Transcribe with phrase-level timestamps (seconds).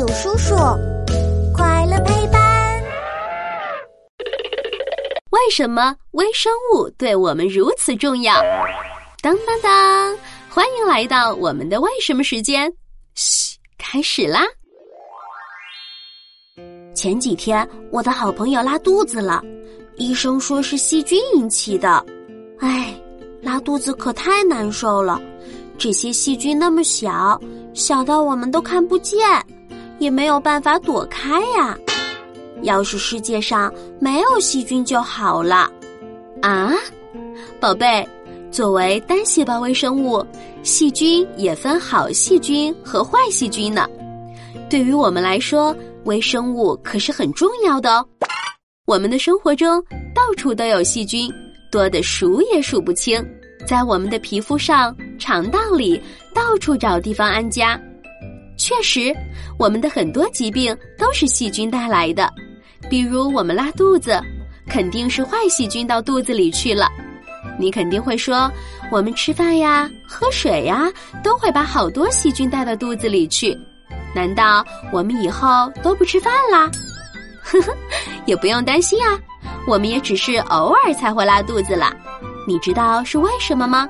[0.00, 0.54] 有叔叔，
[1.54, 2.82] 快乐陪伴。
[5.28, 8.34] 为什么微生物对我们如此重要？
[9.20, 10.16] 当当当！
[10.48, 12.72] 欢迎来到我们的为什么时间。
[13.14, 14.40] 嘘，开始啦！
[16.94, 19.44] 前几天我的好朋友拉肚子了，
[19.96, 22.02] 医生说是细菌引起的。
[22.58, 22.98] 唉，
[23.42, 25.20] 拉肚子可太难受了。
[25.76, 27.38] 这些细菌那么小，
[27.74, 29.18] 小到我们都看不见，
[30.00, 31.78] 也没有办法躲开呀。
[32.62, 35.70] 要是世界上没有细菌就好了。
[36.42, 36.72] 啊，
[37.60, 38.06] 宝贝，
[38.50, 40.26] 作为单细胞微生物，
[40.62, 43.88] 细菌也分好细菌和坏细菌呢。
[44.68, 48.06] 对于我们来说，微生物可是很重要的哦。
[48.86, 49.82] 我们的生活中
[50.14, 51.32] 到处都有细菌，
[51.70, 53.24] 多的数也数不清。
[53.66, 56.00] 在我们的皮肤上、肠道里，
[56.34, 57.80] 到处找地方安家。
[58.70, 59.12] 确实，
[59.58, 62.32] 我们的很多疾病都是细菌带来的。
[62.88, 64.22] 比如我们拉肚子，
[64.68, 66.88] 肯定是坏细菌到肚子里去了。
[67.58, 68.48] 你肯定会说，
[68.88, 70.88] 我们吃饭呀、喝水呀，
[71.20, 73.58] 都会把好多细菌带到肚子里去。
[74.14, 76.70] 难道我们以后都不吃饭啦？
[77.42, 77.74] 呵呵，
[78.24, 79.18] 也不用担心啊，
[79.66, 81.92] 我们也只是偶尔才会拉肚子啦。
[82.46, 83.88] 你知道是为什么吗？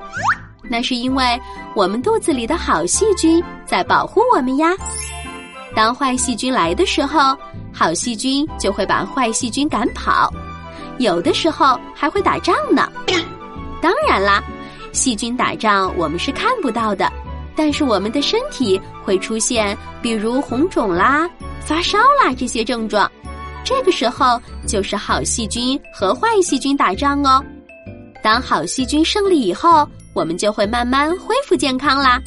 [0.69, 1.39] 那是因为
[1.75, 4.69] 我们肚子里的好细菌在保护我们呀。
[5.75, 7.37] 当坏细菌来的时候，
[7.73, 10.31] 好细菌就会把坏细菌赶跑，
[10.97, 12.91] 有的时候还会打仗呢。
[13.81, 14.43] 当然啦，
[14.91, 17.11] 细菌打仗我们是看不到的，
[17.55, 21.29] 但是我们的身体会出现，比如红肿啦、
[21.61, 23.09] 发烧啦这些症状。
[23.63, 27.43] 这个时候就是好细菌和坏细菌打仗哦。
[28.21, 32.21] 当好细菌胜利以后，我们就会慢慢恢复健康啦。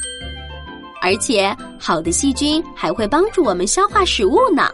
[1.00, 4.68] 而且，好的细菌还会帮助我们消化食物呢。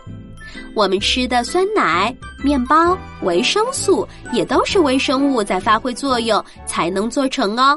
[0.74, 7.76] 我们吃的酸奶、面包、维生素也都是微生物在发挥作用才能做成哦。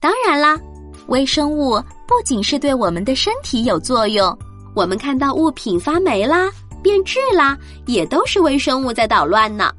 [0.00, 0.58] 当然啦，
[1.06, 4.36] 微生物不仅是对我们的身体有作用，
[4.74, 6.50] 我们看到物品发霉啦、
[6.82, 7.56] 变质啦，
[7.86, 9.72] 也都是微生物在捣乱呢。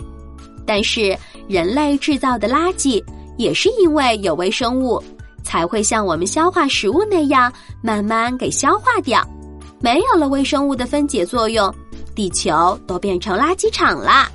[0.66, 1.16] 但是，
[1.48, 3.04] 人类制造的垃圾
[3.38, 5.02] 也是因为有微生物，
[5.44, 7.52] 才会像我们消化食物那样
[7.82, 9.26] 慢慢给消化掉。
[9.80, 11.74] 没有了微生物的分解作用，
[12.16, 14.32] 地球都变成垃圾场啦。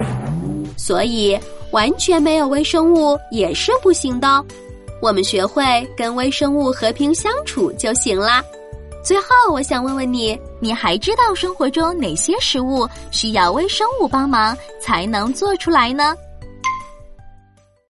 [0.76, 1.38] 所以，
[1.72, 4.44] 完全没有微生物也是不行的。
[5.02, 8.42] 我们学会跟微生物和平相处就行啦。
[9.02, 16.14] 最后，我想问问你，你还知道生活中哪些食物需要微生物帮忙才能做出来呢？